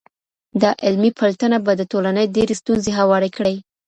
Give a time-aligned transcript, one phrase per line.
[0.61, 3.55] دا علمي پلټنه به د ټولني ډېرې ستونزي هوارې کړي.